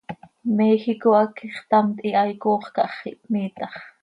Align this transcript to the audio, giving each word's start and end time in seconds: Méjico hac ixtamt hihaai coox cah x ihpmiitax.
Méjico 0.57 1.09
hac 1.19 1.33
ixtamt 1.49 1.97
hihaai 2.03 2.33
coox 2.41 2.65
cah 2.75 2.91
x 2.99 3.01
ihpmiitax. 3.11 3.73